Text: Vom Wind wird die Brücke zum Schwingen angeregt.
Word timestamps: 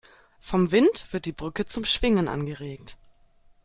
Vom 0.39 0.71
Wind 0.71 1.13
wird 1.13 1.25
die 1.25 1.31
Brücke 1.31 1.67
zum 1.67 1.85
Schwingen 1.85 2.27
angeregt. 2.27 2.97